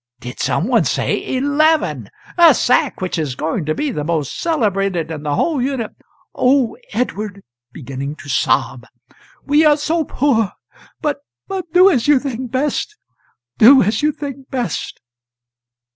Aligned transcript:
did 0.19 0.39
some 0.39 0.65
one 0.67 0.83
say 0.83 1.23
eleven? 1.37 2.09
a 2.35 2.55
sack 2.55 2.99
which 3.01 3.19
is 3.19 3.35
going 3.35 3.65
to 3.65 3.75
be 3.75 3.91
the 3.91 4.03
most 4.03 4.39
celebrated 4.39 5.11
in 5.11 5.21
the 5.21 5.35
whole 5.35 5.61
Uni"] 5.61 5.85
"Oh, 6.33 6.75
Edward" 6.91 7.43
(beginning 7.71 8.15
to 8.15 8.27
sob), 8.27 8.87
"we 9.45 9.63
are 9.63 9.77
so 9.77 10.03
poor! 10.03 10.53
but 11.01 11.19
but 11.47 11.71
do 11.71 11.91
as 11.91 12.07
you 12.07 12.17
think 12.17 12.49
best 12.49 12.95
do 13.59 13.83
as 13.83 14.01
you 14.01 14.11
think 14.11 14.49
best." 14.49 14.99